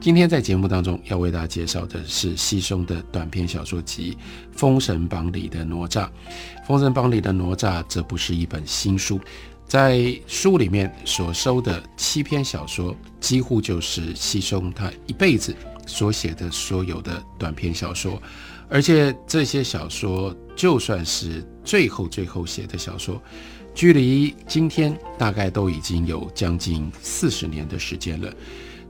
[0.00, 4.16] 今天在节目当中要为大家介绍的是西松的短篇小说集
[4.56, 6.04] 《封神榜》里的哪吒。
[6.64, 9.20] 《封神榜》里的哪吒，这不是一本新书，
[9.66, 18.22] 在书里面所收的七篇小说，几乎就是西松他一辈子所写的所有的短篇小说。
[18.68, 23.20] 而且这些小说，就算是最后最后写的小说，
[23.74, 28.32] 距离今天大概都已经有将近四十年的时间了。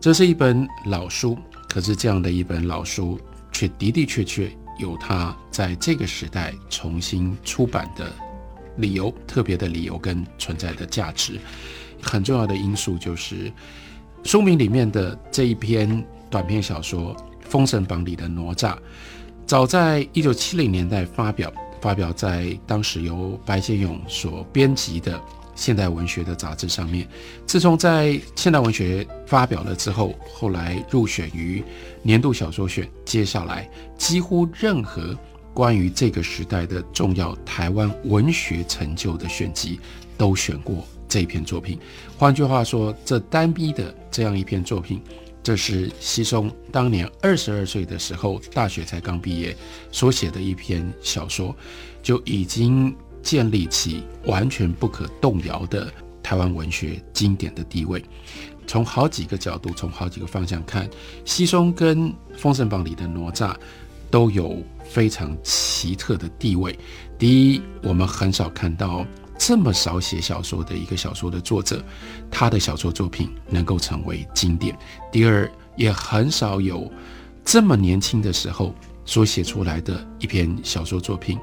[0.00, 1.36] 这是一本老书，
[1.68, 3.18] 可是这样的一本老书，
[3.50, 4.48] 却的的确确
[4.78, 8.12] 有它在这个时代重新出版的
[8.76, 11.40] 理由，特别的理由跟存在的价值。
[12.00, 13.52] 很重要的因素就是
[14.22, 18.76] 书名里面的这一篇短篇小说《封神榜》里的哪吒，
[19.46, 25.20] 早在一九七零年代发表，发表在当时由白先勇所编辑的。
[25.58, 27.06] 现代文学的杂志上面，
[27.44, 31.64] 自从在现代文学发表了之后，后来入选于
[32.00, 35.18] 年度小说选，接下来几乎任何
[35.52, 39.80] 关于这个时代的重要台湾文学成就的选集，
[40.16, 41.76] 都选过这篇作品。
[42.16, 45.02] 换句话说，这单逼的这样一篇作品，
[45.42, 49.56] 这是西松当年二十二岁的时候，大学才刚毕业
[49.90, 51.52] 所写的一篇小说，
[52.00, 52.94] 就已经。
[53.22, 58.02] 建立起完全不可动摇的台湾文学经典的地位。
[58.66, 60.88] 从好几个角度，从好几个方向看，
[61.24, 63.54] 西松跟《封神榜》里的哪吒
[64.10, 66.78] 都有非常奇特的地位。
[67.18, 69.06] 第一，我们很少看到
[69.38, 71.82] 这么少写小说的一个小说的作者，
[72.30, 74.78] 他的小说作品能够成为经典。
[75.10, 76.92] 第二，也很少有
[77.44, 78.74] 这么年轻的时候
[79.08, 81.38] 所写出来的一篇小说作品。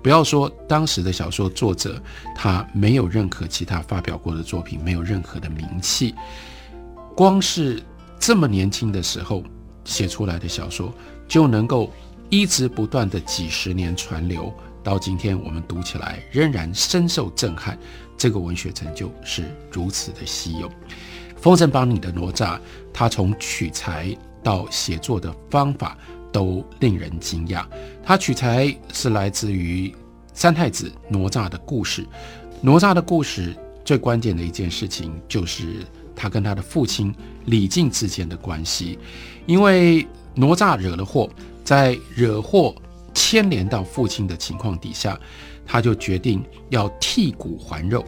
[0.00, 2.00] 不要说当时的小说作者，
[2.32, 6.14] 他没有任何其他发表过的作品，没有任何的名气，
[7.16, 7.82] 光是
[8.20, 9.42] 这么年轻的时候
[9.84, 10.94] 写出来的小说，
[11.26, 11.92] 就能够
[12.30, 14.54] 一直不断的几十年传流
[14.84, 17.76] 到今天，我们读起来仍然深受震撼。
[18.16, 20.68] 这个文学成就是如此的稀有。
[21.36, 22.60] 《封神榜》里的哪吒，
[22.92, 25.98] 他从取材到写作的方法。
[26.32, 27.64] 都令人惊讶。
[28.02, 29.94] 他取材是来自于
[30.32, 32.06] 三太子哪吒的故事。
[32.60, 35.84] 哪吒的故事最关键的一件事情，就是
[36.14, 37.14] 他跟他的父亲
[37.46, 38.98] 李靖之间的关系。
[39.46, 41.30] 因为哪吒惹了祸，
[41.64, 42.74] 在惹祸
[43.14, 45.18] 牵连到父亲的情况底下，
[45.66, 48.04] 他就决定要剔骨还肉，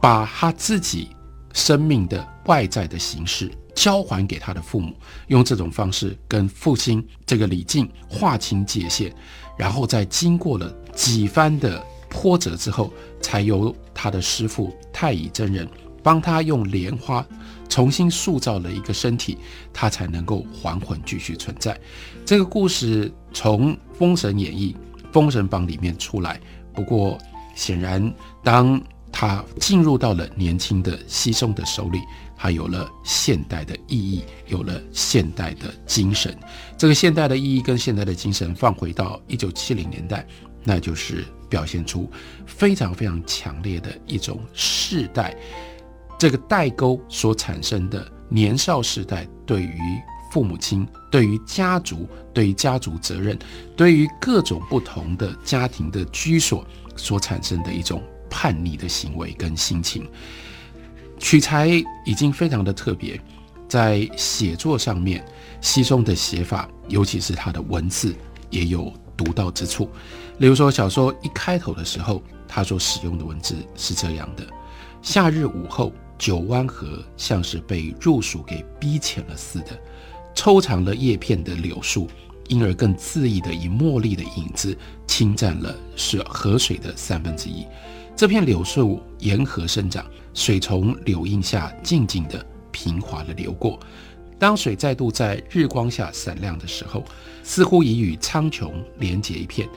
[0.00, 1.10] 把他自己
[1.52, 3.50] 生命的外在的形式。
[3.78, 4.92] 交还给他的父母，
[5.28, 9.12] 用这种方式跟父亲这个李靖划清界限，
[9.56, 15.68] 然后在经过了几番的波折之后，才由他的师傅太乙真人
[16.02, 17.24] 帮他用莲花
[17.68, 19.38] 重新塑造了一个身体，
[19.72, 21.78] 他才能够还魂继续存在。
[22.26, 24.74] 这个故事从《封神演义》
[25.12, 26.40] 《封神榜》里面出来，
[26.74, 27.16] 不过
[27.54, 28.12] 显然
[28.42, 28.80] 当
[29.12, 32.00] 他进入到了年轻的西松的手里。
[32.40, 36.32] 它有了现代的意义，有了现代的精神。
[36.76, 40.24] 这个现代的意义跟现代的精神放回到一九七零年代，
[40.62, 42.08] 那就是表现出
[42.46, 45.36] 非常非常强烈的一种世代
[46.16, 49.80] 这个代沟所产生的年少时代对于
[50.30, 53.36] 父母亲、对于家族、对于家族责任、
[53.76, 56.64] 对于各种不同的家庭的居所
[56.94, 60.08] 所产生的一种叛逆的行为跟心情。
[61.18, 61.68] 取材
[62.04, 63.20] 已经非常的特别，
[63.68, 65.24] 在写作上面，
[65.60, 68.14] 西松的写法，尤其是他的文字，
[68.50, 69.90] 也有独到之处。
[70.38, 74.46] 例如说，小说一开头的时候，他所使用的文字是这样的：
[75.02, 79.76] 夏日午后，九湾河像是被入暑给逼浅了似的，
[80.34, 82.08] 抽长了叶片的柳树，
[82.46, 84.78] 因而更恣意的以茉莉的影子
[85.08, 87.66] 侵占了是河水的三分之一。
[88.18, 90.04] 这片柳树沿河生长。
[90.34, 93.78] 水从柳荫下静静地、平滑地流过。
[94.40, 97.04] 当水再度在日光下闪亮的时候，
[97.44, 99.68] 似乎已与苍穹连结一片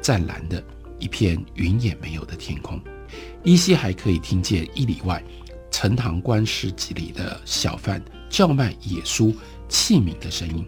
[0.00, 0.62] 湛蓝的
[0.98, 2.80] 一片云也没有的天空。
[3.44, 5.22] 依稀还可以听见一里外
[5.70, 9.34] 陈塘关市集里的小贩叫卖野蔬
[9.68, 10.66] 器皿的声音，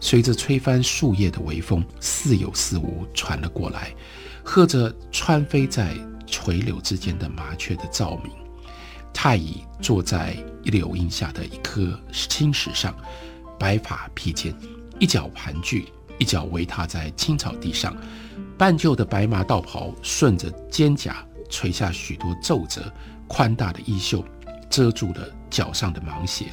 [0.00, 3.94] 随着吹翻树叶的微风，似有似无传了过来，
[4.42, 5.94] 和着穿飞在
[6.34, 8.32] 垂柳之间的麻雀的照鸣。
[9.12, 12.92] 太乙坐在柳荫下的一颗青石上，
[13.56, 14.52] 白发披肩，
[14.98, 15.86] 一脚盘踞，
[16.18, 17.96] 一脚围踏在青草地上。
[18.58, 21.14] 半旧的白麻道袍顺着肩胛
[21.48, 22.92] 垂下许多皱褶，
[23.28, 24.24] 宽大的衣袖
[24.68, 26.46] 遮住了脚上的芒鞋，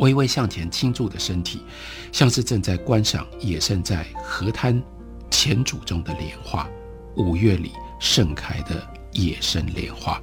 [0.00, 1.62] 微微向前倾注的身体，
[2.10, 4.82] 像是正在观赏野生在河滩
[5.30, 6.68] 浅渚中的莲花，
[7.16, 7.70] 五月里
[8.00, 10.20] 盛开的野生莲花。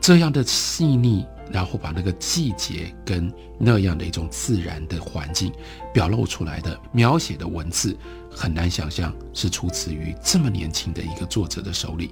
[0.00, 5.50] 这样的细腻，然后把那个季节跟那样的一种自然的环境
[5.92, 7.96] 表露出来的描写的文字，
[8.30, 12.10] 很难想象是出自于这么年轻的一个作者的手里。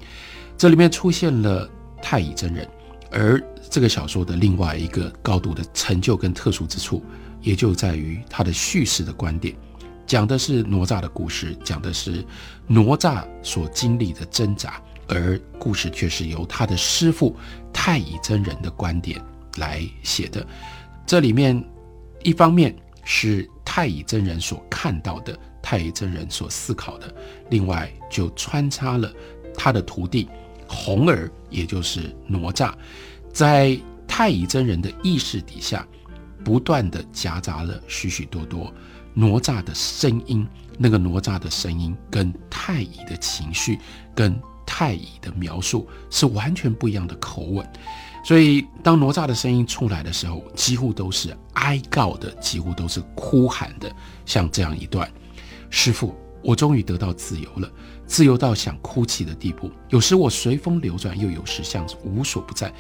[0.57, 1.69] 这里面出现了
[2.03, 2.69] 太乙真人，
[3.11, 3.41] 而
[3.71, 7.05] 这个小说的另外一个高度的成就跟特殊之处，
[7.43, 9.55] 也就在于它的叙事的观点，
[10.07, 12.25] 讲的是哪吒的故事，讲的是
[12.67, 14.83] 哪吒所经历的挣扎。
[15.07, 17.37] 而故事却是由他的师傅
[17.73, 19.21] 太乙真人的观点
[19.57, 20.47] 来写的。
[21.07, 21.63] 这里面
[22.23, 22.75] 一方面
[23.05, 27.07] 是太乙真人所看到的，太乙真人所思考的；
[27.51, 29.13] 另外就穿插了
[29.55, 30.29] 他的徒弟
[30.67, 32.73] 红儿，也就是哪吒，
[33.33, 33.79] 在
[34.09, 35.87] 太乙真人的意识底下，
[36.43, 38.73] 不断的夹杂了许许多多
[39.13, 40.47] 哪吒的声音。
[40.79, 43.79] 那个哪吒的声音跟太乙的情绪
[44.15, 44.35] 跟。
[44.77, 47.65] 太乙的描述是完全不一样的口吻，
[48.25, 53.89] 所以当哪吒的声音出来的时候，几乎都是哀告的，几乎都是哭喊的。
[54.27, 55.09] 像这样一段
[55.71, 56.13] ：“师傅，
[56.45, 57.73] 我终于得到自由了，
[58.07, 59.71] 自由到想哭泣的地步。
[59.89, 62.73] 有时我随风流转，又有时像无所不在，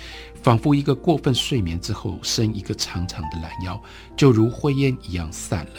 [0.42, 3.82] 仿佛一个过分睡眠之后伸一个长长的懒腰，
[4.14, 5.72] 就如灰烟一样散了。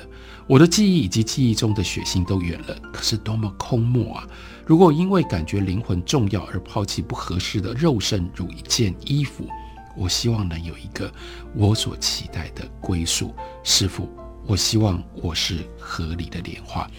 [0.48, 4.28] 我的记忆以及记忆中的血腥都远了，可是多么空漠啊！”
[4.66, 9.48] 如果因为感觉灵魂重要而抛弃不合适的肉身如一件衣服，
[9.96, 11.12] 我希望能有一个
[11.54, 13.34] 我所期待的归宿。
[13.64, 14.10] 师傅，
[14.48, 16.90] 我希望我是合理的莲花。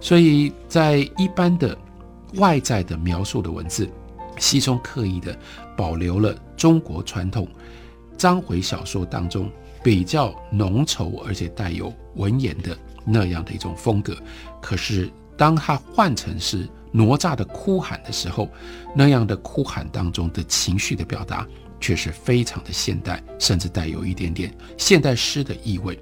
[0.00, 1.76] 所以在一般的
[2.34, 3.88] 外在的描述的文字，
[4.38, 5.36] 西中刻意的
[5.76, 7.46] 保留了中国传统
[8.16, 9.50] 章回小说当中
[9.82, 14.16] 比较浓稠而且带有文言的那样的一种风格。
[14.60, 18.48] 可是当它换成是哪吒的哭喊的时候，
[18.94, 21.46] 那样的哭喊当中的情绪的表达，
[21.82, 25.98] 却是非常的现代，甚至带有一点点现代诗的意味。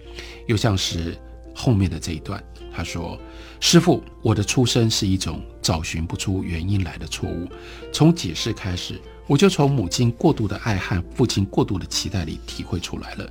[0.46, 1.18] 又像是
[1.54, 2.40] 后面的这一段，
[2.72, 3.18] 他说
[3.58, 7.48] ：“师傅，我的出生是一种找寻不出原因来的错误。
[7.92, 13.28] 从解释开始，我就从母亲过度的爱和父亲过度的期待里体会出来了。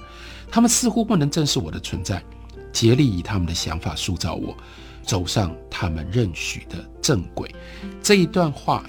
[0.51, 2.22] 他们似乎不能正视我的存在，
[2.74, 4.57] 竭力以他们的想法塑造我。”
[5.01, 7.50] 走上他们认许的正轨，
[8.00, 8.84] 这一段话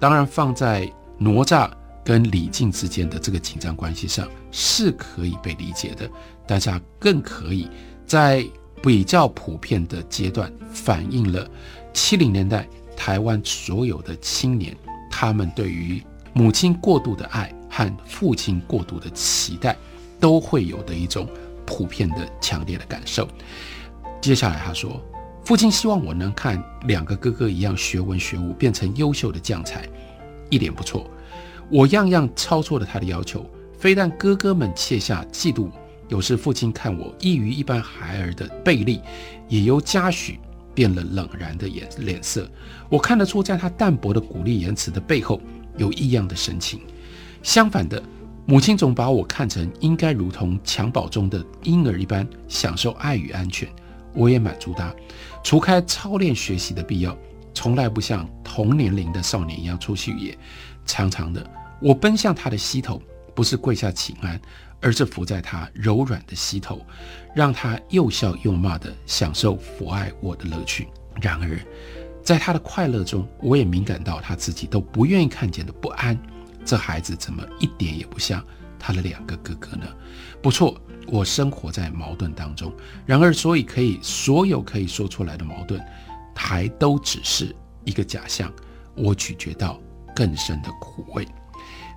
[0.00, 1.70] 当然放在哪吒
[2.04, 6.08] 跟李靖之间的这个紧张关系上是可以被理解的，
[6.46, 7.68] 但是它更可以
[8.06, 8.46] 在
[8.82, 11.48] 比较普遍的阶段反映了
[11.92, 14.76] 七零年代台湾所有的青年
[15.10, 16.02] 他们对于
[16.32, 19.76] 母亲过度的爱和父亲过度的期待
[20.20, 21.26] 都会有的一种
[21.64, 23.26] 普遍的强烈的感受。
[24.20, 25.00] 接下来他说。
[25.46, 29.86] 父亲希望我能看两个哥哥一样学文学武，变成优秀的将才，
[30.48, 31.06] 一点不错。
[31.70, 33.44] 我样样超出了他的要求，
[33.78, 35.70] 非但哥哥们窃下嫉妒，
[36.08, 39.00] 有时父亲看我异于一般孩儿的背力，
[39.48, 40.38] 也由嘉许
[40.74, 42.48] 变了冷然的眼脸色。
[42.88, 45.40] 我看得出，在他淡薄的鼓励言辞的背后，
[45.76, 46.80] 有异样的神情。
[47.42, 48.02] 相反的，
[48.46, 53.68] 母亲总把我看成应该如同襁褓中的婴儿一般，享受爱与安全。
[54.12, 54.94] 我也满足他，
[55.42, 57.16] 除开操练学习的必要，
[57.52, 60.38] 从来不像同年龄的少年一样出去野。
[60.86, 61.44] 常常的，
[61.80, 63.00] 我奔向他的膝头，
[63.34, 64.40] 不是跪下请安，
[64.80, 66.80] 而是伏在他柔软的膝头，
[67.34, 70.88] 让他又笑又骂的享受抚爱我的乐趣。
[71.20, 71.58] 然而，
[72.22, 76.18] 在他的快乐中，我也敏感到他自己都不愿意看见的不安。
[76.64, 78.42] 这孩子怎么一点也不像
[78.78, 79.86] 他的两个哥哥呢？
[80.42, 80.80] 不错。
[81.06, 82.72] 我生活在矛盾当中，
[83.04, 85.78] 然而，所以可以所有可以说出来的矛盾，
[86.34, 88.50] 还都只是一个假象。
[88.94, 89.78] 我咀嚼到
[90.14, 91.26] 更深的苦味。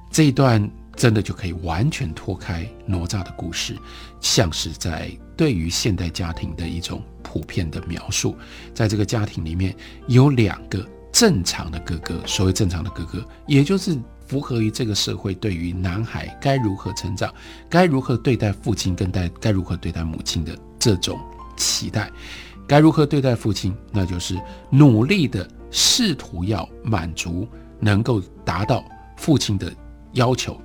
[0.10, 3.78] 这一段真的就可以完全脱开哪吒的故事，
[4.20, 8.36] 像是在对于现代家庭的一种普遍的描述。
[8.74, 9.76] 在这个家庭里面
[10.08, 13.98] 有两个正常的哥哥，所谓正常的哥哥，也就是。
[14.28, 17.34] 符合于这个社会对于男孩该如何成长，
[17.70, 21.18] 该如何对待父亲，跟待该如何对待母亲的这种
[21.56, 22.12] 期待，
[22.68, 24.38] 该如何对待父亲，那就是
[24.70, 27.48] 努力的试图要满足，
[27.80, 28.84] 能够达到
[29.18, 29.72] 父亲的
[30.14, 30.60] 要求，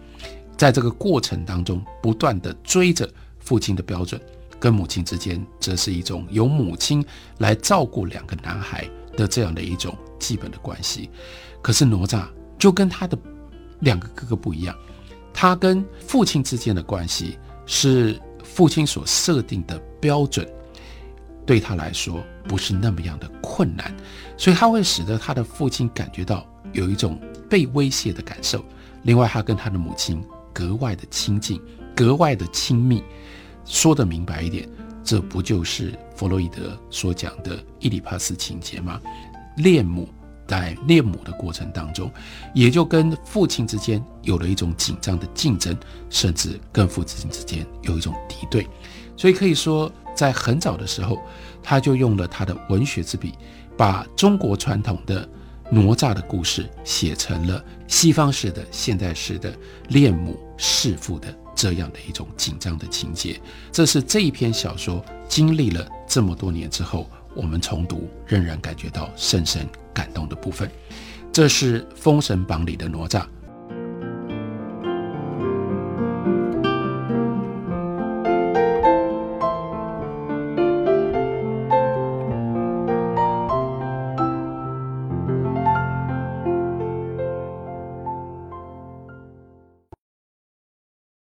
[0.57, 4.21] 在这个过程当中不断的追着父亲的标准，
[4.59, 7.05] 跟母亲之间则是一种由母亲
[7.39, 11.11] 来照顾两个男孩的这样的一种基本的关系。
[11.61, 12.27] 可是哪吒
[12.59, 13.19] 就跟他的
[13.81, 14.77] 两个哥哥不一样，
[15.33, 20.47] 他跟父亲之间的关系是父亲所设定的标准。
[21.45, 23.93] 对他来说不是那么样的困难，
[24.37, 28.65] 所以他会使得他的父亲感觉到有一种被威胁的感受。
[29.03, 31.61] 另外，他跟他的母亲格外的亲近，
[31.95, 33.03] 格外的亲密。
[33.65, 34.69] 说得明白一点，
[35.05, 39.01] 这不就是弗洛伊德所讲的伊里帕斯情节吗？
[39.57, 40.09] 恋母
[40.47, 42.11] 在恋母的过程当中，
[42.55, 45.77] 也就跟父亲之间有了一种紧张的竞争，
[46.11, 48.67] 甚至跟父亲之间有一种敌对。
[49.17, 49.91] 所以可以说。
[50.15, 51.19] 在很早的时候，
[51.63, 53.33] 他就用了他的文学之笔，
[53.79, 55.27] 把中国传统的
[55.73, 59.51] 哪吒的故事写成了西方式的、现代式的
[59.89, 63.41] 恋母弑父的这样的一种紧张的情节。
[63.73, 70.71] 这是这一篇小说经历了这么多年之后，我们重读仍然感觉到深深感动的部分。
[71.33, 73.25] 这是《封神榜》里的哪吒，